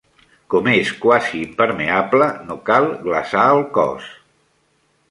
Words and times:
Com 0.53 0.69
és 0.71 0.93
quasi 1.03 1.43
impermeable, 1.49 2.31
no 2.49 2.59
cal 2.71 2.91
glaçar 3.05 3.47
el 3.59 3.65
cos. 3.79 4.11